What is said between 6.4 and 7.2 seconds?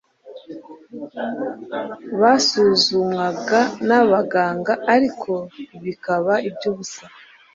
iby'ubusa;